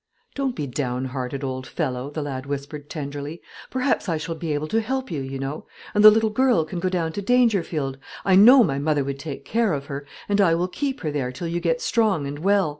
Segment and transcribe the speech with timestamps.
[0.33, 4.67] "Don't be down hearted, old fellow," the lad whispered, tenderly; "perhaps I shall be able
[4.69, 5.67] to help you, you know.
[5.93, 9.45] And the little girl can go down to Dangerfield; I know my mother would take
[9.45, 12.69] care of her, and will keep her there till you get strong and well.